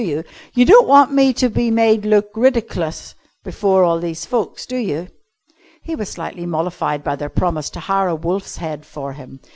[0.01, 3.13] You don't want me to be made look ridiclus
[3.43, 5.09] before all these folks, do you?"
[5.83, 9.41] He was slightly mollified by their promise to hire a wolf's head for him.